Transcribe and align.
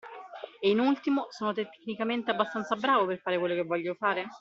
E 0.59 0.67
in 0.71 0.79
ultimo: 0.79 1.27
sono 1.29 1.53
tecnicamente 1.53 2.31
abbastanza 2.31 2.75
bravo 2.75 3.05
per 3.05 3.19
fare 3.19 3.37
quello 3.37 3.53
che 3.53 3.63
voglio 3.63 3.93
fare? 3.93 4.27